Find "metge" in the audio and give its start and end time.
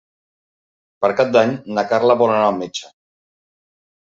2.63-2.91